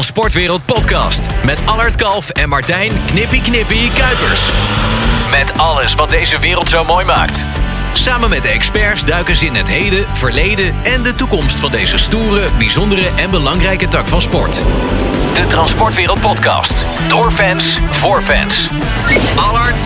[0.00, 1.26] Transportwereld Podcast.
[1.44, 4.50] Met Allard Kalf en Martijn Knippie Knippie Kuipers.
[5.30, 7.44] Met alles wat deze wereld zo mooi maakt.
[7.92, 11.98] Samen met de experts duiken ze in het heden, verleden en de toekomst van deze
[11.98, 14.54] stoere, bijzondere en belangrijke tak van sport.
[15.34, 16.84] De Transportwereld Podcast.
[17.08, 18.68] Door fans, voor fans.
[19.36, 19.79] Allard.